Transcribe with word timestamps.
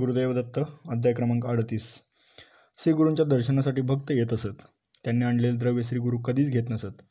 गुरुदेवदत्त 0.00 0.58
अध्याय 0.90 1.14
क्रमांक 1.14 1.46
अडतीस. 1.46 1.98
श्री 2.78 2.92
गुरूंच्या 2.92 3.24
दर्शनासाठी 3.24 3.82
भक्त 3.82 4.10
येत 4.10 4.32
असत. 4.32 4.62
त्यांनी 5.04 5.24
आणलेले 5.24 5.56
द्रव्य 5.56 5.82
श्री 5.82 5.98
गुरु 5.98 6.18
कधीच 6.18 6.50
घेत 6.50 6.62
नसत. 6.70 7.02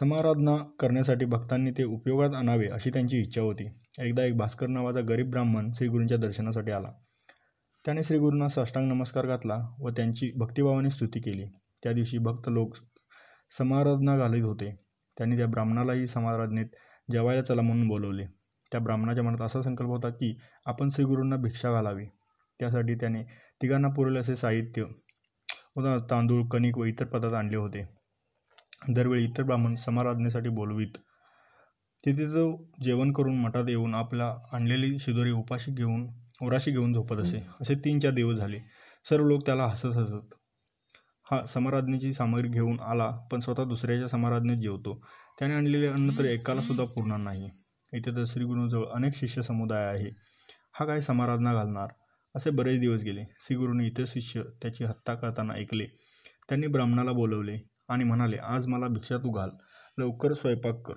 समाराधना 0.00 0.56
करण्यासाठी 0.56 1.24
भक्तांनी 1.24 1.70
ते 1.70 1.84
उपयोगात 1.84 2.34
आणावे 2.34 2.68
अशी 2.68 2.90
त्यांची 2.90 3.18
इच्छा 3.18 3.40
होती. 3.40 3.68
एकदा 3.98 4.24
एक 4.24 4.36
भास्कर 4.36 4.66
नावाचा 4.66 5.00
गरीब 5.00 5.30
ब्राह्मण 5.30 5.68
श्रीगुरूंच्या 5.74 6.18
दर्शनासाठी 6.18 6.70
आला. 6.70 6.88
त्याने 7.84 8.02
श्रीगुरूंना 8.02 8.48
साष्टांग 8.48 8.88
नमस्कार 8.88 9.26
घातला 9.26 9.74
व 9.78 9.88
त्यांची 9.88 10.32
भक्तिभावाने 10.36 10.90
स्तुती 10.90 11.20
केली. 11.20 11.44
त्या 11.82 11.92
दिवशी 11.92 12.18
भक्त 12.18 12.48
लोक 12.48 12.76
समाराधना 13.58 14.16
घालत 14.16 14.44
होते. 14.44 14.76
त्यांनी 15.18 15.36
त्या 15.36 15.46
ब्राह्मणालाही 15.46 16.06
समाराधनेत 16.06 16.66
जेवायला 17.12 17.42
चला 17.42 17.62
म्हणून 17.62 17.88
बोलवले. 17.88 18.24
त्या 18.72 18.80
ब्राह्मणाच्या 18.80 19.24
मनात 19.24 19.42
असा 19.42 19.62
संकल्प 19.62 19.90
होता 19.90 20.08
की 20.10 20.34
आपण 20.66 20.88
श्रीगुरूंना 20.90 21.36
भिक्षा 21.36 21.72
घालावी. 21.72 22.06
त्यासाठी 22.60 22.94
त्याने 22.94 23.22
तिघांना 23.62 23.88
पुरेल 23.88 24.16
असे 24.16 24.36
साहित्य 24.36 24.84
उदा 25.76 25.96
तांदूळ 26.10 26.42
कणिक 26.52 26.78
व 26.78 26.84
इतर 26.84 27.04
पदार्थ 27.04 27.34
आणले 27.34 27.56
होते. 27.56 27.84
दरवेळी 28.88 29.24
इतर 29.24 29.42
ब्राह्मण 29.42 29.74
समाराधनेसाठी 29.74 30.48
बोलवीत. 30.48 30.96
तिथे 32.06 32.26
तो 32.26 32.72
जेवण 32.82 33.12
करून 33.12 33.38
मठात 33.40 33.68
येऊन 33.68 33.94
आपला 33.94 34.34
आणलेली 34.52 34.98
शिदोरी 34.98 35.30
उपाशी 35.30 35.72
घेऊन 35.72 36.06
उराशी 36.42 36.70
घेऊन 36.70 36.92
झोपत 36.92 37.16
असे. 37.16 37.38
असे 37.60 37.74
तीन 37.74 38.00
चार 38.00 38.12
दिवस 38.12 38.36
झाले. 38.36 38.58
सर्व 39.06 39.24
लोक 39.24 39.46
त्याला 39.46 39.66
हसत 39.66 39.96
हसत 39.96 40.34
हा 41.26 41.44
समाराधनेची 41.46 42.12
सामग्री 42.14 42.48
घेऊन 42.48 42.78
आला 42.80 43.08
पण 43.32 43.40
स्वतः 43.40 43.64
दुसऱ्याच्या 43.64 44.08
समाराधनेत 44.08 44.56
जेवतो. 44.56 44.94
त्याने 45.38 45.54
आणलेले 45.54 45.86
अन्न 45.86 46.18
तर 46.18 46.24
एकाला 46.24 46.60
सुद्धा 46.60 46.84
पुरणार 46.84 47.18
नाही. 47.18 47.50
इथे 47.96 48.16
तर 48.16 48.24
श्रीगुरूंजवळ 48.26 48.84
अनेक 48.84 49.14
शिष्य 49.14 49.42
समुदाय 49.42 49.86
आहे. 49.86 50.10
हा 50.72 50.86
काय 50.86 51.00
समाराधना 51.00 51.54
घालणार? 51.54 51.88
असे 52.36 52.50
बरेच 52.50 52.80
दिवस 52.80 53.02
गेले. 53.02 53.24
श्रीगुरूंनी 53.40 53.86
इतर 53.86 54.04
शिष्य 54.06 54.42
त्याची 54.62 54.84
हत्या 54.84 55.14
करताना 55.14 55.54
ऐकले. 55.54 55.84
त्यांनी 56.48 56.66
ब्राह्मणाला 56.66 57.12
बोलवले 57.12 57.58
आणि 57.88 58.04
म्हणाले 58.04 58.36
आज 58.36 58.66
मला 58.66 58.88
भिक्षा 58.88 59.16
तू 59.16 59.30
घाल. 59.30 59.48
लवकर 59.98 60.34
स्वयंपाक 60.34 60.74
कर. 60.74 60.94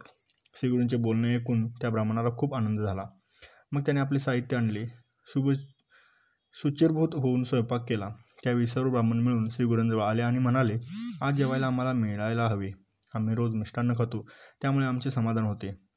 श्रीगुरूंचे 0.56 0.98
बोलणे 0.98 1.36
ऐकून 1.36 1.68
त्या 1.68 1.90
ब्राह्मणाला 1.90 2.30
खूप 2.38 2.56
आनंद 2.56 2.80
झाला. 2.80 3.04
मग 3.72 3.82
त्याने 3.82 4.00
आपले 4.00 4.20
साहित्य 4.20 4.58
आणले. 4.58 4.86
शुभ 5.28 5.52
सुचिरभूत 6.54 7.10
होऊन 7.14 7.44
स्वयंपाक 7.44 7.90
केला. 7.90 8.10
त्यावेळी 8.44 8.68
सर्व 8.68 8.90
ब्राह्मण 8.90 9.20
मिळून 9.20 9.50
श्रीगुरूंजवळ 9.50 10.04
आले 10.04 10.22
आणि 10.22 10.40
म्हणाले 10.40 10.78
आज 11.22 11.34
जेवायला 11.34 11.68
आम्हाला 11.68 11.94
मिळायला 11.94 12.48
हवे. 12.48 12.72
आम्ही 13.16 13.36
रोज 13.36 13.56
मिष्टान्न 13.56 13.94
खातो. 13.94 14.30
त्यामुळे 14.62 14.86
आमचे 14.86 15.12
समाधान 15.12 15.46
होते. 15.46 15.89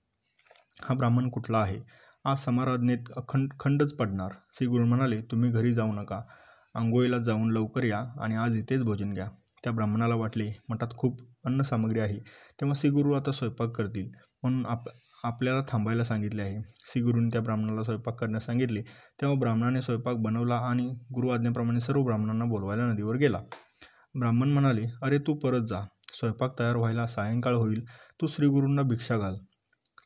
हा 0.81 0.95
ब्राह्मण 0.95 1.29
कुठला 1.29 1.59
आहे? 1.59 1.81
आज 2.25 2.39
समाराधनेत 2.39 2.99
अखंड 3.17 3.49
खंडच 3.61 3.95
पडणार. 3.95 4.29
श्री 4.55 4.67
गुरु 4.67 4.87
म्हणाले 4.87 5.23
तुम्ही 5.23 5.51
घरी 5.51 5.73
जाऊ 5.73 5.93
नका. 5.93 6.21
आंघोळीला 6.75 7.19
जाऊन 7.19 7.51
लवकर 7.51 7.85
या 7.85 8.05
आणि 8.21 8.35
आज 8.35 8.57
इथेच 8.57 8.83
भोजन 8.83 9.13
घ्या. 9.13 9.29
त्या 9.65 9.73
ब्राह्मणाला 9.73 10.15
वाटले 10.15 10.53
मठात 10.69 10.89
खूप 10.97 11.21
अन्न 11.45 11.63
सामग्री 11.63 12.01
आहे. 12.01 12.19
तेव्हा 12.61 12.75
श्री 12.81 12.91
गुरु 12.91 13.13
आता 13.13 13.33
स्वयंपाक 13.33 13.69
करतील. 13.69 14.11
म्हणून 14.43 14.67
आप 14.67 14.85
आपल्याला 15.25 15.61
थांबायला 15.69 16.05
सांगितले 16.05 16.43
आहे. 16.43 16.73
श्री 16.75 17.03
गुरूंनी 17.03 17.31
त्या 17.33 17.41
ब्राह्मणाला 17.41 17.83
स्वयंपाक 17.83 18.21
करण्यास 18.21 18.47
सांगितले. 18.47 18.83
तेव्हा 19.21 19.39
ब्राह्मणाने 19.39 19.83
स्वयंपाक 19.83 20.17
बनवला 20.17 20.55
आणि 20.55 20.87
गुरु 21.15 21.29
आज्ञेप्रमाणे 21.29 21.81
सर्व 21.81 22.03
ब्राह्मणांना 22.03 22.45
बोलवायला 22.45 22.93
नदीवर 22.93 23.17
गेला. 23.17 23.39
ब्राह्मण 24.19 24.49
म्हणाले 24.49 24.87
अरे 25.03 25.19
तू 25.19 25.35
परत 25.35 25.61
जा. 25.69 25.87
स्वयंपाक 26.15 26.59
तयार 26.59 26.77
व्हायला 26.77 27.07
सायंकाळ 27.07 27.55
होईल. 27.55 27.85
तू 28.21 28.27
श्रीगुरूंना 28.27 28.83
भिक्षा 28.83 29.17
घाल. 29.19 29.35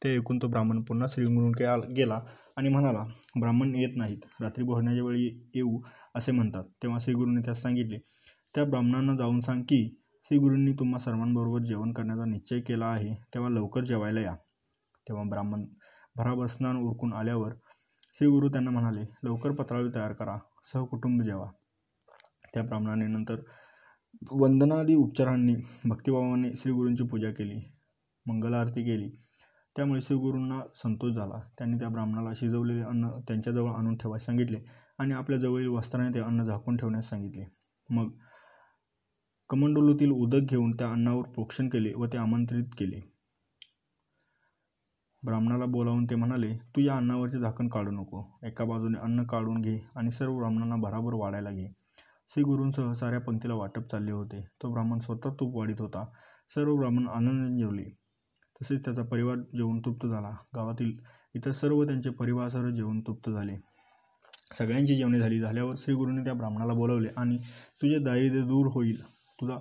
ते 0.03 0.15
ऐकून 0.17 0.39
तो 0.43 0.49
ब्राह्मण 0.49 0.83
पुन्हा 0.89 1.07
श्रीगुरूंकडे 1.11 1.93
गेला 1.95 2.21
आणि 2.57 2.69
म्हणाला 2.69 3.03
ब्राह्मण 3.41 3.75
येत 3.77 3.97
नाहीत 3.97 4.25
रात्री 4.41 4.65
भोजनाच्या 4.65 5.05
वेळी 5.05 5.27
येऊ 5.55 5.81
असे 6.15 6.33
म्हणतात. 6.33 6.65
तेव्हा 6.83 6.99
श्रीगुरूंनी 7.03 7.43
त्यास 7.45 7.63
सांगितले 7.63 7.99
त्या 8.55 8.65
ब्राह्मणांना 8.65 9.15
जाऊन 9.17 9.41
सांग 9.41 9.63
की 9.63 9.85
श्रीगुरूंनी 10.27 10.73
तुम्हा 10.73 10.99
सर्वांबरोबर 10.99 11.63
जेवण 11.65 11.93
करण्याचा 11.93 12.25
निश्चय 12.31 12.61
केला 12.61 12.87
आहे 12.87 13.15
तेव्हा 13.35 13.51
लवकर 13.51 13.85
जेवायला 13.85 14.21
या. 14.21 14.35
तेव्हा 15.07 15.25
ब्राह्मण 15.31 15.65
भराभर 16.17 16.47
स्नान 16.47 16.77
उरकून 16.77 17.13
आल्यावर 17.13 17.53
श्रीगुरू 18.19 18.49
त्यांना 18.49 18.71
म्हणाले 18.71 19.05
लवकर 19.25 19.53
पत्रावळी 19.55 19.91
तयार 19.95 20.13
करा 20.13 20.37
सहकुटुंब 20.73 21.23
जेवा. 21.23 21.47
त्या 22.55 22.63
ब्राह्मणाने 22.63 23.07
नंतर 23.07 23.41
वंदनादी 24.33 24.95
उपचारांनी 24.95 25.55
भक्तिभावाने 25.89 26.53
श्रीगुरूंची 26.57 27.05
पूजा 27.11 27.31
केली 27.31 27.61
मंगल 28.27 28.55
आरती 28.55 28.83
केली 28.85 29.11
त्यामुळे 29.77 30.01
शिवगुरूंना 30.03 30.61
संतोष 30.75 31.13
झाला. 31.15 31.41
त्यांनी 31.59 31.79
त्या 31.79 31.89
ब्राह्मणाला 31.89 32.31
शिजवलेले 32.37 32.83
अन्न 32.83 33.09
त्यांच्याजवळ 33.29 33.71
आणून 33.71 33.97
ठेवायला 33.97 34.25
सांगितले 34.25 34.61
आणि 34.99 35.13
आपल्या 35.13 35.39
जवळील 35.39 35.69
वस्त्राने 35.69 36.15
ते 36.15 36.21
अन्न 36.21 36.43
झाकून 36.43 36.77
ठेवण्यास 36.77 37.09
सांगितले. 37.11 37.45
मग 37.91 38.11
कमंडोलूतील 39.51 40.11
उदक 40.11 40.51
घेऊन 40.51 40.71
त्या 40.73 40.91
अन्नावर 40.93 41.23
प्रोक्षण 41.23 41.69
केले 41.69 41.93
व 41.95 42.07
ते 42.07 42.19
आमंत्रित 42.19 42.65
केले. 42.79 43.01
ब्राह्मणाला 45.23 45.65
बोलावून 45.65 46.05
ते 46.05 46.15
म्हणाले 46.15 46.57
तू 46.77 46.81
या 46.81 46.97
अन्नावरचे 46.97 47.39
झाकण 47.39 47.69
काढू 47.69 47.91
नको. 47.91 48.23
एका 48.43 48.65
बाजूने 48.65 48.99
अन्न 48.99 49.25
काढून 49.25 49.61
घे 49.61 49.79
आणि 49.97 50.11
सर्व 50.11 50.37
ब्राह्मणांना 50.37 50.77
भराभर 50.77 51.15
वाढायला 51.15 51.51
घे. 51.51 51.67
श्रीगुरूंसह 52.29 52.93
साऱ्या 52.95 53.21
पंक्तीला 53.21 53.55
वाटप 53.55 53.91
चालले 53.91 54.13
होते. 54.13 54.43
तो 54.63 54.73
ब्राह्मण 54.73 54.99
स्वतः 54.99 55.35
तूप 55.41 55.57
वाढीत 55.57 55.81
होता. 55.81 56.05
सर्व 56.55 56.77
ब्राह्मण 56.77 57.09
आनंद 57.09 57.59
जेवले 57.59 58.06
तसेच 58.63 58.85
त्याचा 58.85 59.03
परिवार 59.03 59.37
जेवून 59.57 59.81
तृप्त 59.81 60.07
झाला. 60.07 60.31
गावातील 60.57 60.93
इतर 61.35 61.53
सर्व 61.53 61.85
त्यांचे 61.85 62.11
परिवारासह 62.11 62.69
जेवून 62.69 63.01
तृप्त 63.01 63.31
झाले. 63.31 63.57
सगळ्यांची 64.59 64.95
जेवणे 64.97 65.19
झाली. 65.19 65.41
झाल्यावर 65.41 65.75
श्रीगुरूंनी 65.79 66.25
त्या 66.25 66.35
ब्राह्मणाला 66.35 66.73
बोलवले 66.73 67.09
आणि 67.17 67.37
तुझे 67.83 67.99
दारिद्र्य 67.99 68.43
दूर 68.43 68.67
होईल. 68.67 69.03
तुझा 69.41 69.57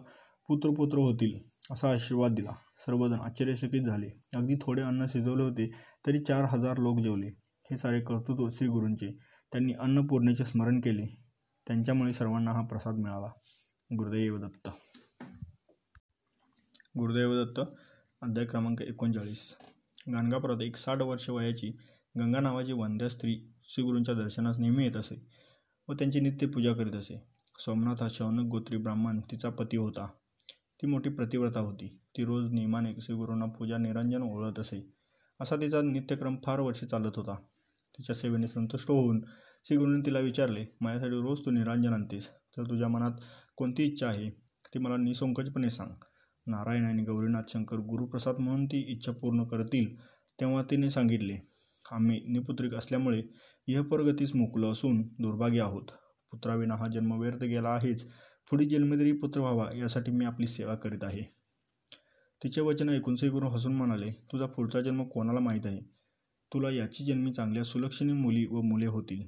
पुत्रपुत्र 0.47 0.97
होतील. 0.97 1.39
असा 1.71 1.91
आशीर्वाद 1.91 2.31
दिला. 2.31 2.51
सर्वजण 2.79 3.13
आश्चर्यचकित 3.13 3.81
झाले. 3.81 4.09
अगदी 4.35 4.55
थोडे 4.61 4.81
अन्न 4.81 5.05
शिजवले 5.05 5.43
होते 5.43 5.71
तरी 6.07 6.19
चार 6.19 6.45
हजार 6.45 6.77
लोक 6.77 6.99
जेवले. 6.99 7.27
हे 7.71 7.77
सारे 7.77 8.01
कर्तृत्व 8.01 8.49
श्रीगुरूंचे 8.49 9.17
त्यांनी 9.51 9.73
अन्नपूर्णेचे 9.73 10.45
स्मरण 10.45 10.79
केले. 10.79 11.05
त्यांच्यामुळे 11.67 12.13
सर्वांना 12.13 12.51
हा 12.51 12.61
प्रसाद 12.61 12.93
मिळाला. 12.93 13.27
गुरुदैव 13.97 14.37
दत्त. 14.37 14.69
गुरुदैव 16.99 17.43
दत्त 17.43 17.61
अध्याय 18.21 18.45
क्रमांक 18.45 18.81
एकोणचाळीस. 18.81 19.41
गाणगापुरात 20.11 20.61
एक 20.61 20.75
साठ 20.75 21.01
वर्ष 21.01 21.29
वयाची 21.29 21.69
गंगा 22.19 22.39
नावाची 22.39 22.71
वंद्या 22.71 23.09
स्त्री 23.09 23.35
श्रीगुरूंच्या 23.63 24.13
दर्शनास 24.15 24.57
नेहमी 24.57 24.83
येत 24.83 24.95
असे 24.95 25.15
व 25.87 25.93
त्यांची 25.93 26.19
नित्य 26.19 26.47
पूजा 26.47 26.73
करीत 26.73 26.93
असे. 26.93 27.21
सोमनाथ 27.59 28.01
हा 28.01 28.07
शौनक 28.11 28.49
गोत्री 28.51 28.77
ब्राह्मण 28.77 29.19
तिचा 29.19 29.49
पती 29.49 29.77
होता. 29.77 30.07
ती 30.81 30.87
मोठी 30.87 31.09
प्रतिव्रता 31.09 31.59
होती. 31.59 31.87
ती 32.17 32.25
रोज 32.25 32.51
नियमाने 32.51 32.93
श्रीगुरूंना 33.01 33.45
पूजा 33.45 33.77
निरंजन 33.77 34.21
ओळत 34.21 34.59
असे. 34.59 34.81
असा 35.39 35.55
तिचा 35.55 35.81
नित्यक्रम 35.81 36.35
फार 36.45 36.59
वर्षे 36.59 36.85
चालत 36.85 37.11
होता. 37.15 37.35
तिच्या 37.97 38.15
सेवेने 38.15 38.47
संतुष्ट 38.47 38.91
होऊन 38.91 39.21
श्रीगुरूंनी 39.67 40.01
तिला 40.05 40.19
विचारले 40.19 40.65
माझ्यासाठी 40.81 41.21
रोज 41.21 41.45
तू 41.45 41.51
निरांजन 41.51 41.93
आणतेस. 41.93 42.29
तर 42.57 42.63
तुझ्या 42.63 42.87
मनात 42.87 43.21
कोणती 43.57 43.83
इच्छा 43.83 44.07
आहे? 44.07 44.29
ती 44.73 44.79
मला 44.79 44.97
निसंकोचपणे 44.97 45.69
सांग. 45.69 45.93
नारायण 46.47 46.85
आणि 46.85 47.03
गौरीनाथ 47.03 47.43
शंकर 47.49 47.77
गुरुप्रसाद 47.77 48.35
म्हणून 48.39 48.65
ती 48.65 48.85
इच्छा 48.87 49.11
पूर्ण 49.11 49.43
करतील 49.43 49.95
तेव्हा 50.39 50.63
तिने 50.71 50.89
सांगितले 50.91 51.37
आम्ही 51.91 52.21
निपुत्रिक 52.27 52.73
असल्यामुळे 52.73 53.21
यहपरगतीस 53.67 54.35
मुकलो 54.35 54.71
असून 54.71 55.01
दुर्भाग्य 55.01 55.61
आहोत. 55.61 55.85
पुत्राविना 56.31 56.75
हा 56.75 56.87
जन्म 56.87 57.19
व्यर्थ 57.19 57.43
गेला 57.43 57.69
आहेच 57.69 58.05
पुढील 58.49 58.69
जन्मदरी 58.69 59.11
पुत्र 59.11 59.41
व्हावा 59.41 59.77
यासाठी 59.77 60.11
मी 60.11 60.25
आपली 60.25 60.47
सेवा 60.47 60.75
करीत 60.75 61.03
आहे. 61.03 61.21
तिचे 62.43 62.61
वचन 62.61 62.89
ऐकून 62.89 63.15
श्रीगुरू 63.15 63.47
हसून 63.47 63.75
म्हणाले 63.75 64.11
तुझा 64.11 64.45
पुढचा 64.45 64.81
जन्म 64.81 65.03
कोणाला 65.03 65.39
माहीत 65.39 65.65
आहे? 65.65 65.79
तुला 66.53 66.69
याची 66.69 67.05
जन्मी 67.05 67.33
चांगल्या 67.33 67.63
सुलक्षणी 67.63 68.13
मुली 68.13 68.45
व 68.45 68.61
मुले 68.61 68.85
होतील. 68.85 69.23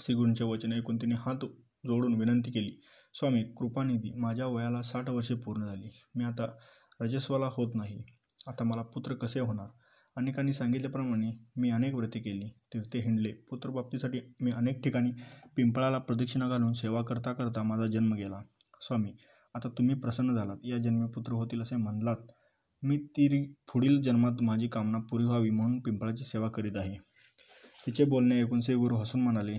श्रीगुरूंचे 0.00 0.44
वचन 0.44 0.72
ऐकून 0.72 0.96
तिने 0.96 1.14
हात 1.14 1.44
जोडून 1.86 2.14
विनंती 2.14 2.50
केली 2.50 2.80
स्वामी 3.14 3.42
कृपानिधी 3.42 4.12
माझ्या 4.14 4.46
वयाला 4.46 4.82
साठ 4.82 5.08
वर्षे 5.10 5.34
पूर्ण 5.34 5.66
झाली. 5.66 5.90
मी 6.14 6.24
आता 6.24 6.46
रजस्वाला 7.00 7.46
होत 7.46 7.74
नाही. 7.74 8.02
आता 8.46 8.64
मला 8.64 8.82
पुत्र 8.82 9.14
कसे 9.14 9.40
होणार? 9.40 9.68
अनेकांनी 10.16 10.52
सांगितल्याप्रमाणे 10.52 11.30
मी 11.56 11.70
अनेक 11.70 11.94
व्रते 11.94 12.18
केली. 12.18 12.48
तीर्थे 12.74 12.98
हिंडले. 12.98 13.32
पुत्रप्राप्तीसाठी 13.32 14.20
मी 14.40 14.50
अनेक 14.50 14.82
ठिकाणी 14.84 15.10
पिंपळाला 15.56 15.98
प्रदक्षिणा 15.98 16.48
घालून 16.48 16.72
सेवा 16.72 17.02
करता 17.02 17.32
करता 17.32 17.62
माझा 17.62 17.86
जन्म 17.86 18.14
गेला. 18.14 18.42
स्वामी 18.82 19.12
आता 19.54 19.68
तुम्ही 19.68 19.94
प्रसन्न 19.94 20.34
झालात. 20.34 20.56
या 20.64 20.78
जन्मी 20.78 21.06
पुत्र 21.06 21.32
होतील 21.32 21.62
असे 21.62 21.76
म्हणलात. 21.76 22.16
मी 22.82 22.96
ती 22.98 23.52
पुढील 23.72 24.02
जन्मात 24.02 24.42
माझी 24.42 24.68
कामना 24.68 24.98
पुरी 24.98 25.24
व्हावी 25.24 25.50
म्हणून 25.50 25.80
पिंपळाची 25.80 26.24
सेवा 26.24 26.48
करीत 26.48 26.76
आहे. 26.76 26.96
तिचे 27.86 28.04
बोलणे 28.04 28.42
ऐकून 28.42 28.60
से 28.60 28.74
गुरु 28.74 28.96
हसून 28.96 29.20
म्हणाले 29.20 29.58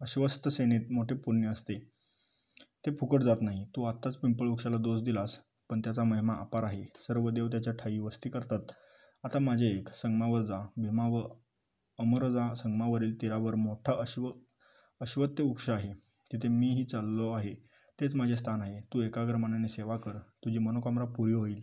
अश्वस्थ 0.00 0.48
सेनेत 0.48 0.80
मोठे 0.90 1.14
पुण्य 1.14 1.48
असते. 1.48 1.95
ते 2.86 2.90
फुकट 2.94 3.22
जात 3.22 3.36
नाही. 3.42 3.64
तू 3.76 3.84
आत्ताच 3.84 4.16
पिंपळ 4.16 4.48
वृक्षाला 4.48 4.76
दोष 4.76 5.02
दिलास 5.02 5.38
पण 5.70 5.80
त्याचा 5.80 6.04
महिमा 6.04 6.34
अपार 6.34 6.62
आहे. 6.62 6.84
सर्व 7.08 7.30
देव 7.30 7.48
त्याच्या 7.48 7.72
ठाई 7.72 7.98
वस्ती 7.98 8.30
करतात. 8.30 8.60
आता 9.24 9.38
माझे 9.38 9.66
एक 9.66 9.88
संगमावर 9.88 10.42
जा. 10.42 10.60
भीमा 10.76 11.08
व 11.08 11.22
अमर 11.98 12.28
जा 12.28 12.54
संगमावरील 12.54 13.22
तीरावर 13.22 13.54
मोठा 13.54 13.92
अश्व 14.00 14.30
अश्वत्य 15.00 15.42
वृक्ष 15.42 15.70
आहे. 15.70 15.92
तिथे 16.32 16.48
मीही 16.48 16.84
चाललो 16.84 17.30
आहे. 17.32 17.54
तेच 18.00 18.14
माझे 18.14 18.36
स्थान 18.36 18.60
आहे. 18.60 18.80
तू 18.80 19.02
एकाग्र 19.02 19.36
मनाने 19.36 19.68
सेवा 19.68 19.96
कर. 19.96 20.18
तुझी 20.44 20.58
मनोकामना 20.58 21.04
पुरी 21.04 21.32
होईल. 21.32 21.62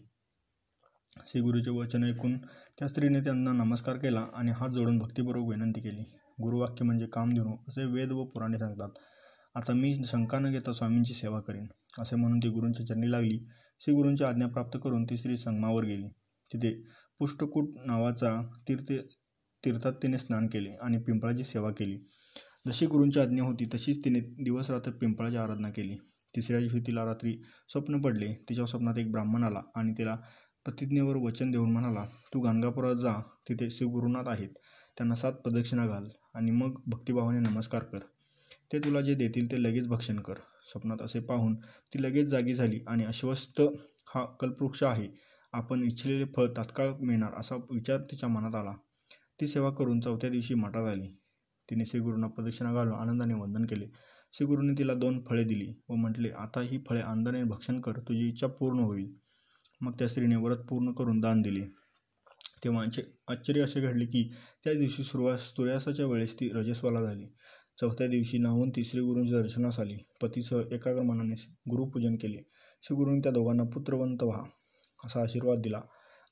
श्री 1.28 1.42
गुरुचे 1.42 1.72
वचन 1.72 2.04
ऐकून 2.04 2.38
त्या 2.80 2.88
स्त्रीने 2.88 3.20
त्यांना 3.20 3.52
नमस्कार 3.54 3.98
केला 3.98 4.28
आणि 4.34 4.52
हात 4.52 4.70
जोडून 4.70 5.00
भक्तीपूर्वक 5.00 5.50
विनंती 5.50 5.82
केली. 5.82 6.04
गुरुवाक्य 6.42 6.86
म्हणजे 6.86 7.06
काम 7.06 7.30
कामधेनू 7.30 7.56
असे 7.68 7.86
वेद 7.86 8.12
व 8.12 8.26
पुराणे 8.26 8.60
सांगतात. 8.60 8.90
आता 9.56 9.74
मी 9.74 9.94
शंका 10.06 10.38
न 10.40 10.52
घेता 10.52 10.74
स्वामींची 10.74 11.14
सेवा 11.14 11.40
करेन 11.40 11.66
असे 12.00 12.16
म्हणून 12.16 12.40
ती 12.40 12.50
गुरूंच्या 12.50 12.86
चरणी 12.88 13.12
लागली. 13.12 13.38
श्री 13.82 13.94
गुरूंची 13.94 14.24
आज्ञा 14.24 14.48
प्राप्त 14.48 14.78
करून 14.84 15.04
ती 15.04 15.18
श्री 15.18 15.36
संगमावर 15.38 15.84
गेली. 15.84 16.08
तिथे 16.52 16.72
पुष्टकूट 17.20 17.70
नावाचा 17.86 18.32
तीर्थ 18.68 18.92
तीर्थात 19.64 19.94
तिने 20.04 20.18
स्नान 20.18 20.48
केले 20.48 20.70
आणि 20.82 20.98
पिंपळाची 20.98 21.44
सेवा 21.44 21.72
केली. 21.72 21.98
जशी 22.68 22.86
गुरूंची 22.86 23.20
आज्ञा 23.20 23.44
होती 23.44 23.66
तशीच 23.74 24.04
तिने 24.06 24.20
दिवस 24.44 24.70
रात्र 24.70 24.92
पिंपळाची 24.92 25.38
आराधना 25.38 25.70
केली. 25.70 25.96
तिसऱ्या 26.36 26.60
दिवशी 26.60 26.80
तिला 26.80 27.06
रात्री 27.06 27.36
स्वप्न 27.70 28.02
पडले. 28.02 28.34
तिच्या 28.50 28.66
स्वप्नात 28.66 28.98
एक 28.98 29.12
ब्राह्मण 29.12 29.44
आला 29.44 29.62
आणि 29.76 29.94
तिला 29.98 30.16
प्रतिज्ञेवर 30.66 31.16
वचन 31.16 31.52
देऊन 31.52 31.72
म्हणाला 31.72 32.06
तू 32.34 32.40
गाणगापुरात 32.40 32.96
जा. 32.96 33.14
तिथे 33.50 33.70
शिवगुरुनाथ 33.70 34.28
आहेत. 34.28 34.50
त्यांना 34.98 35.16
सात 35.16 35.34
प्रदक्षिणा 35.34 35.88
घाल 35.88 36.10
आणि 36.34 36.52
मग 36.52 36.82
भक्तिभावाने 36.88 37.40
नमस्कार 37.40 37.84
कर. 37.84 38.00
ते 38.74 38.80
तुला 38.80 39.02
जे 39.02 39.14
देतील 39.16 39.52
ते 39.52 39.62
लगेच 39.64 39.88
भक्षण 39.88 40.20
कर. 40.20 40.34
स्वप्नात 40.72 41.02
असे 41.02 41.20
पाहून 41.20 41.56
ती 41.94 42.02
लगेच 42.04 42.28
जागी 42.28 42.54
झाली 42.56 42.80
आणि 42.88 43.04
अश्वस्त 43.06 43.62
हा 44.16 44.24
कल्पवृक्ष 44.42 44.84
आहे. 44.84 45.08
आपण 45.54 45.84
इच्छिलेले 45.84 46.26
फळ 46.36 46.48
तात्काळ 46.58 46.92
मिळणार 47.00 47.34
असा 47.40 47.56
विचार 47.72 48.00
तिच्या 48.12 48.30
मनात 48.30 48.56
आला. 48.56 48.72
ती 49.42 49.48
सेवा 49.48 49.70
करून 49.72 50.00
चौथ्या 50.00 50.30
दिवशी 50.30 50.54
मठात 50.54 50.88
आली. 50.88 51.08
तिने 51.70 51.86
श्रीगुरूंना 51.86 52.28
प्रदक्षिणा 52.28 52.74
घालून 52.74 52.94
आनंदाने 52.94 53.34
वंदन 53.34 53.66
केले. 53.66 53.88
श्रीगुरूंनी 54.34 54.74
तिला 54.78 54.94
दोन 54.94 55.24
फळे 55.24 55.44
दिली 55.44 55.74
व 55.90 55.96
म्हटले 55.96 56.30
आता 56.30 56.62
ही 56.62 56.80
फळे 56.90 57.02
आनंदाने 57.02 57.44
भक्षण 57.44 57.80
कर 57.82 58.00
तुझी 58.00 58.28
इच्छा 58.30 58.48
पूर्ण 58.48 58.80
होईल. 58.80 59.14
मग 59.82 59.94
त्या 60.00 60.08
स्त्रीने 60.08 60.36
व्रत 60.36 60.66
पूर्ण 60.70 60.92
करून 60.94 61.20
दान 61.20 61.42
दिले. 61.42 61.66
तेव्हा 62.64 62.84
आश्चर्य 63.28 63.62
असे 63.62 63.82
घडले 63.82 64.06
की 64.06 64.24
त्या 64.64 64.74
दिवशी 64.74 65.04
सुरुवात 65.04 65.38
सूर्यास्ताच्या 65.38 66.06
वेळेस 66.06 66.34
ती 66.40 66.50
रजस्वाला 66.50 67.02
झाली. 67.02 67.26
चौथ्या 67.82 68.08
दिवशी 68.08 68.38
नाहून 68.38 68.70
ती 68.70 68.82
गुरूंच्या 68.82 69.42
दर्शनास 69.42 69.80
आली. 69.80 69.98
पतीसह 70.22 70.62
एकाग्र 70.72 71.02
मनाने 71.02 71.36
गुरुपूजन 71.70 72.16
केले. 72.16 72.38
श्रीगुरूंनी 72.84 73.20
त्या 73.20 73.32
दोघांना 73.32 73.64
पुत्रवंत 73.64 74.24
व्हा 74.24 74.44
असा 75.06 75.22
आशीर्वाद 75.22 75.60
दिला. 75.60 75.82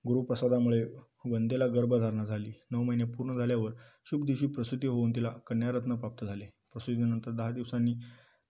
गुरुप्रसादामुळे 0.07 0.83
वंदेला 1.25 1.67
गर्भधारणा 1.67 2.25
झाली. 2.25 2.51
नऊ 2.71 2.83
महिने 2.83 3.03
पूर्ण 3.03 3.37
झाल्यावर 3.37 3.71
शुभ 4.05 4.25
दिवशी 4.25 4.47
प्रसूती 4.47 4.87
होऊन 4.87 5.11
तिला 5.11 5.29
कन्यारत्न 5.47 5.95
प्राप्त 5.95 6.25
झाले. 6.25 6.45
प्रसूतीनंतर 6.45 7.31
दहा 7.31 7.51
दिवसांनी 7.51 7.93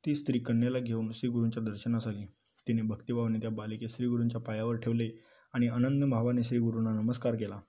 ती 0.06 0.16
स्त्री 0.16 0.40
कन्याला 0.40 0.80
घेऊन 0.80 1.12
श्रीगुरूंच्या 1.12 1.64
दर्शनास 1.64 2.08
आली. 2.08 2.26
तिने 2.68 2.82
भक्तिभावाने 2.82 3.40
त्या 3.40 3.50
बालिके 3.50 3.88
श्रीगुरूंच्या 3.88 4.42
पायावर 4.42 4.76
ठेवले 4.76 5.10
आणि 5.54 5.68
आनंद 5.68 6.04
भावाने 6.04 6.44
श्रीगुरूंना 6.44 6.94
नमस्कार 6.94 7.36
केला. 7.36 7.60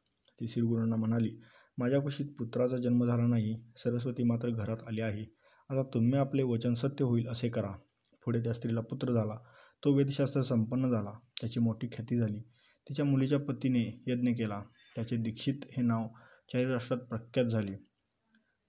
ती 0.41 0.49
श्रीगुरूंना 0.49 0.97
म्हणाली 0.97 1.37
माझ्या 1.83 2.01
कुशीत 2.01 2.27
पुत्राचा 2.39 2.77
जन्म 2.77 3.07
झाला 3.07 3.27
नाही 3.27 3.65
सरस्वती 3.77 4.23
मात्र 4.23 4.49
घरात 4.51 4.77
आली 4.87 5.01
आहे. 5.01 5.23
आता 5.71 5.83
तुम्ही 5.83 6.19
आपले 6.19 6.43
वचन 6.43 6.75
सत्य 6.75 7.05
होईल 7.05 7.29
असे 7.29 7.49
करा. 7.49 7.71
पुढे 8.25 8.41
त्या 8.41 8.53
स्त्रीला 8.53 8.81
पुत्र 8.81 9.13
झाला. 9.13 9.37
तो 9.85 9.97
वेदशास्त्र 9.97 10.43
संपन्न 10.43 10.91
झाला. 10.91 11.13
त्याची 11.41 11.61
मोठी 11.61 11.87
ख्याती 11.87 12.19
झाली. 12.19 12.41
तिच्या 12.89 13.05
मुलीच्या 13.05 13.39
पतीने 13.39 14.05
यज्ञ 14.07 14.31
केला. 14.31 14.63
त्याचे 14.97 15.17
दीक्षित 15.17 15.55
हे 15.77 15.83
नाव 15.83 16.09
चारी 16.53 16.65
राष्ट्रात 16.65 16.99
प्रख्यात 16.99 17.47
झाले. 17.47 17.73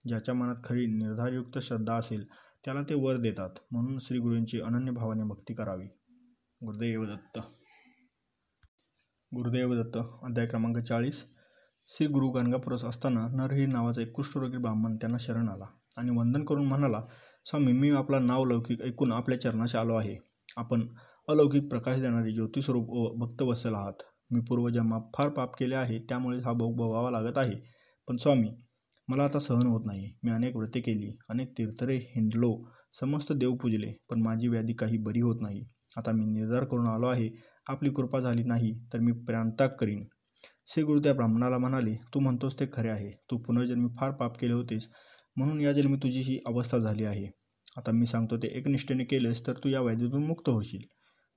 ज्याच्या 0.08 0.36
मनात 0.36 0.56
खरी 0.64 0.86
निर्धारयुक्त 0.86 1.60
श्रद्धा 1.60 1.96
असेल 1.96 2.26
त्याला 2.66 2.82
ते 2.82 2.94
वर 2.94 3.18
देतात. 3.18 3.50
म्हणून 3.72 4.00
श्रीगुरूंची 4.02 4.62
अनन्य 4.62 4.92
भावाने 4.92 5.24
भक्ती 5.24 5.54
करावी. 5.54 5.86
गुरुदेव 6.66 7.06
दत्त 7.06 7.40
गुरुदेव 9.36 9.84
दत्त 9.84 9.98
अध्याय 10.24 10.48
क्रमांक 10.48 10.78
चाळीस. 10.78 11.33
श्री 11.94 12.06
गुरु 12.08 12.30
गणगापुरस 12.30 12.84
असताना 12.84 13.26
नरही 13.34 13.66
नावाचा 13.66 14.02
एक 14.02 14.12
कुष्ठरोगी 14.12 14.58
ब्राह्मण 14.58 14.96
त्यांना 14.96 15.18
शरण 15.20 15.50
आला 15.50 15.66
आणि 15.98 16.12
वंदन 16.12 16.44
करून 16.44 16.66
म्हणाला 16.68 17.02
स्वामी 17.46 17.72
मी 17.72 17.90
आपला 17.90 18.20
नाव 18.20 18.46
लौकिक 18.46 18.82
ऐकून 18.82 19.12
आपल्या 19.12 19.40
चरणाशी 19.42 19.78
आलो 19.78 19.96
आहे. 19.96 20.16
आपण 20.58 20.88
अलौकिक 21.28 21.70
प्रकाश 21.70 22.00
देणारे 22.02 22.32
ज्योतिस्वरूप 22.32 22.90
व 22.90 23.06
भक्तवत्सल 23.16 23.74
आहात. 23.74 24.02
मी 24.32 24.40
पूर्वजन्मात 24.40 25.02
फार 25.18 25.30
पाप 25.30 25.56
केले 25.60 25.76
आहे 25.76 26.00
त्यामुळे 26.00 26.40
हा 26.40 26.52
भोग 26.52 26.76
भोगावा 26.78 27.12
लागत 27.12 27.38
आहे. 27.38 27.56
पण 28.08 28.18
स्वामी 28.18 28.50
मला 29.08 29.24
आता 29.24 29.40
सहन 29.40 29.68
होत 29.68 29.86
नाही. 29.86 30.12
मी 30.24 30.32
अनेक 30.32 30.56
व्रते 30.56 30.82
केली 30.82 31.12
अनेक 31.30 31.58
तीर्थरे 31.58 31.98
हिंडलो 32.16 32.56
समस्त 33.00 33.34
देव 33.34 33.56
पूजले 33.56 33.94
पण 34.10 34.22
माझी 34.22 34.48
व्याधी 34.48 34.74
काही 34.74 34.98
बरी 34.98 35.22
होत 35.22 35.42
नाही. 35.42 35.64
आता 35.98 36.12
मी 36.12 36.26
निर्धार 36.26 36.64
करून 36.64 36.88
आलो 36.88 37.08
आहे. 37.08 37.30
आपली 37.70 37.90
कृपा 37.90 38.20
झाली 38.20 38.44
नाही 38.44 38.74
तर 38.94 39.00
मी 39.00 39.12
प्रांताक 39.12 39.80
करीन. 39.80 40.04
श्री 40.68 40.84
गुरु 40.84 41.00
त्या 41.00 41.14
ब्राह्मणाला 41.14 41.58
म्हणाले 41.58 41.96
तू 42.14 42.20
म्हणतोस 42.20 42.60
ते 42.60 42.66
खरे 42.74 42.90
आहे. 42.90 43.12
तू 43.32 43.38
पुनर्जन्मी 43.38 43.88
फार 44.00 44.12
पाप 44.12 44.40
केले 44.40 44.54
होतेस. 44.54 44.88
म्हणून 45.36 45.62
या 45.62 45.72
जन्मी 45.72 45.98
तुझी 45.98 46.20
ही 46.20 46.40
अवस्था 46.46 46.78
झाली 46.78 47.04
आहे. 47.04 47.28
आता 47.78 47.92
मी 47.92 48.06
सांगतो 48.06 48.38
ते 48.38 48.48
एकनिष्ठेने 48.48 49.04
केलेस 49.04 49.48
तर 49.48 49.54
तू 49.54 49.70
या 49.70 49.82
व्याधीतून 49.82 50.26
मुक्त 50.26 50.50
होशील. 50.50 50.82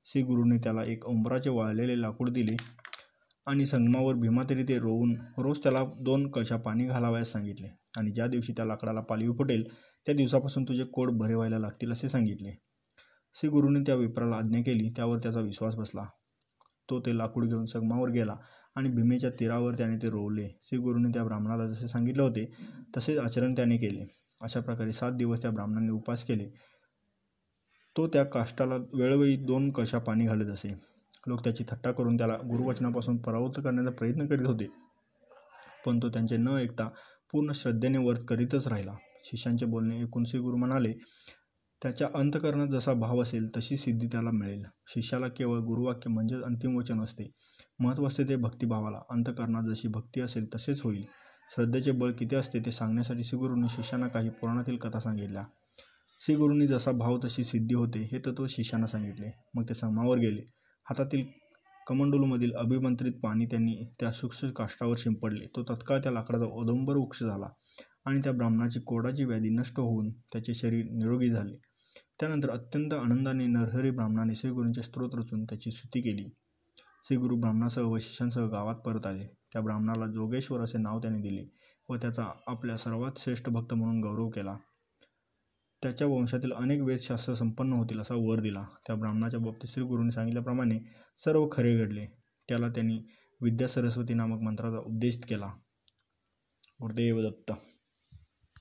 श्री 0.05 0.23
गुरुने 0.23 0.59
त्याला 0.59 0.85
एक 0.85 1.07
उंबराचे 1.07 1.51
वाळलेले 1.51 2.01
लाकूड 2.01 2.31
दिले 2.31 2.57
आणि 3.47 3.67
संगमावर 3.67 4.15
भीमातरी 4.15 4.63
ते 4.63 4.79
रोवून 4.79 5.15
रोज 5.39 5.59
त्याला 5.63 5.85
दोन 6.01 6.31
कळशा 6.31 6.57
पाणी 6.57 6.87
घालावयास 6.87 7.33
सांगितले. 7.33 7.69
आणि 7.99 8.11
ज्या 8.11 8.27
दिवशी 8.27 8.53
त्या 8.53 8.65
लाकडाला 8.65 9.01
पालवी 9.01 9.33
फुटेल 9.33 9.65
त्या 10.07 10.15
दिवसापासून 10.15 10.65
तुझे 10.65 10.85
कोड 10.85 11.11
भरे 11.11 11.35
व्हायला 11.35 11.59
लागतील 11.59 11.93
असे 11.93 12.09
सांगितले. 12.09 12.51
श्री 13.35 13.49
गुरुने 13.51 13.81
त्या 13.81 13.95
विप्राला 13.95 14.37
आज्ञा 14.37 14.61
केली 14.61 14.91
त्यावर 14.97 15.19
त्याचा 15.19 15.41
विश्वास 15.41 15.75
बसला. 15.75 16.05
तो 16.91 17.01
ते 17.01 17.19
लाकूड 17.19 17.45
घेऊन 17.45 17.65
संगमावर 17.65 18.09
गेला 18.09 18.37
आणि 18.77 18.89
भीमेच्या 18.89 19.31
तीरावर 19.31 19.75
त्याने 19.75 19.97
ते 19.97 20.11
रोवले. 20.11 20.49
श्री 20.65 20.79
गुरुने 20.79 21.09
त्या 21.09 21.25
ब्राह्मणाला 21.25 21.67
जसे 21.67 21.89
सांगितले 21.89 22.23
होते 22.23 22.53
तसेच 22.97 23.19
आचरण 23.19 23.53
त्याने 23.53 23.77
केले. 23.77 24.07
अशा 24.41 24.61
प्रकारे 24.61 24.93
सात 24.93 25.13
दिवस 25.13 25.43
त्या 25.43 25.51
ब्राह्मणाने 25.51 25.91
उपास 25.91 26.25
केले. 26.25 26.49
तो 27.97 28.09
त्या 28.09 28.25
काष्टाला 28.25 28.77
वेळोवेळी 28.95 29.37
दोन 29.37 29.71
कशा 29.71 29.99
पाणी 29.99 30.27
घालत 30.27 30.51
असे. 30.51 30.69
लोक 31.27 31.45
त्याची 31.45 31.65
थट्टा 31.71 31.93
करून 31.93 32.17
त्याला 32.17 32.37
गुरुवचनापासून 32.37 33.17
परावृत्त 33.17 33.61
करण्याचा 33.65 33.91
प्रयत्न 33.91 34.27
करीत 34.27 34.47
होते. 34.47 34.67
पण 35.87 35.99
तो 36.03 36.09
त्यांचे 36.09 36.37
न 36.37 36.49
ऐकता 36.49 36.89
पूर्ण 37.33 37.53
श्रद्धेने 37.53 37.99
वर्त 37.99 38.21
करीतच 38.29 38.67
राहिला. 38.67 38.95
शिष्यांचे 39.25 39.67
बोलणे 39.67 40.03
ऐकून 40.03 40.25
श्री 40.25 40.41
गुरु 40.41 40.57
म्हणाले 40.57 40.93
त्याच्या 41.83 42.09
अंतकरणात 42.15 42.69
जसा 42.69 42.93
भाव 42.93 43.23
असेल 43.23 43.49
तशी 43.57 43.77
सिद्धी 43.77 44.07
त्याला 44.07 44.31
मिळेल. 44.31 44.63
शिष्याला 44.95 45.29
केवळ 45.29 45.59
गुरुवाक्य 45.59 46.11
म्हणजेच 46.11 46.43
अंतिम 46.43 46.77
वचन 46.77 47.01
असते. 47.01 47.31
महत्त्व 47.81 48.07
असते 48.07 48.29
ते 48.29 48.37
भक्तिभावाला. 48.37 49.01
अंतकरणात 49.11 49.63
जशी 49.63 49.89
भक्ती 49.89 50.21
असेल 50.21 50.47
तसेच 50.55 50.81
होईल. 50.85 51.05
श्रद्धेचे 51.55 51.93
बळ 51.93 52.13
किती 52.13 52.37
असते 52.37 52.61
ते 52.61 52.71
सांगण्यासाठी 52.73 53.25
श्रीगुरूंनी 53.25 53.69
शिष्यांना 53.69 54.09
काही 54.09 54.29
पुराणातील 54.31 54.77
कथा 54.77 55.01
सांगितल्या. 55.01 55.45
श्रीगुरूंनी 56.21 56.67
जसा 56.67 56.91
भाव 56.93 57.19
तशी 57.25 57.45
सिद्धी 57.45 57.75
होते 57.75 57.99
हे 58.13 58.19
तत्व 58.19 58.47
शिष्यांना 58.47 58.87
सांगितले. 58.87 59.31
मग 59.55 59.65
ते 59.69 59.75
समावर 59.75 60.19
गेले. 60.19 60.43
हातातील 60.87 61.25
कमंडूलमधील 61.87 62.53
अभिमंत्रित 62.55 63.13
पाणी 63.23 63.47
त्यांनी 63.47 63.75
त्या 64.01 64.13
सूक्ष्म 64.13 64.51
काष्टावर 64.51 64.95
शिंपडले. 64.99 65.47
तो 65.57 65.63
तत्काळ 65.63 65.99
त्या 65.99 66.13
लाकडाचा 66.13 66.45
ओदंबर 66.45 66.97
वृक्ष 66.97 67.23
झाला 67.23 67.49
आणि 68.05 68.21
त्या 68.21 68.33
ब्राह्मणाची 68.33 68.81
कोडाची 68.81 69.25
व्याधी 69.25 69.51
नष्ट 69.51 69.79
होऊन 69.81 70.11
त्याचे 70.33 70.55
शरीर 70.55 70.85
निरोगी 70.91 71.31
झाले. 71.31 71.66
त्यानंतर 72.21 72.51
अत्यंत 72.51 72.93
आनंदाने 72.95 73.47
नरहरी 73.47 73.91
ब्राह्मणाने 73.91 74.35
श्रीगुरूंचे 74.35 74.83
स्तोत्र 74.83 75.19
रचून 75.19 75.45
त्याची 75.45 75.71
स्तुती 75.71 76.01
केली. 76.01 76.29
श्रीगुरू 77.05 77.37
ब्राह्मणासह 77.37 77.83
व 77.83 77.99
शिष्यांसह 77.99 78.47
गावात 78.47 78.75
परत 78.75 79.07
आले. 79.07 79.27
त्या 79.53 79.63
ब्राह्मणाला 79.63 80.07
जोगेश्वर 80.07 80.61
असे 80.61 80.79
नाव 80.79 80.99
त्याने 80.99 81.19
दिले 81.19 81.45
व 81.89 81.97
त्याचा 81.97 82.25
आपल्या 82.47 82.77
सर्वात 82.77 83.13
श्रेष्ठ 83.19 83.49
भक्त 83.49 83.75
म्हणून 83.75 84.01
गौरव 84.01 84.29
केला. 84.29 84.57
त्याच्या 85.83 86.07
वंशातील 86.07 86.53
अनेक 86.53 86.81
वेदशास्त्र 86.83 87.35
संपन्न 87.35 87.73
होतील 87.73 88.01
असा 88.01 88.15
वर 88.15 88.41
दिला. 88.41 88.65
त्या 88.87 88.97
ब्राह्मणाच्या 88.97 89.41
बाबतीत 89.41 89.69
श्रीगुरूंनी 89.69 90.13
सांगितल्याप्रमाणे 90.13 90.79
सर्व 91.25 91.49
खरे 91.53 91.79
घडले. 91.79 92.07
त्याला 92.49 92.69
त्यांनी 92.69 92.99
विद्या 93.41 93.69
सरस्वती 93.69 94.15
नामक 94.15 94.41
मंत्राचा 94.43 94.79
उपदेश 94.79 95.21
केला. 95.23 95.47
गुरुदेव 96.83 97.23
दत्त. 97.23 97.53